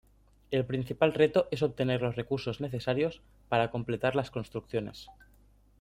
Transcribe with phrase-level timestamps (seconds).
[0.49, 5.09] El principal reto es obtener los recursos necesarios para completar las construcciones.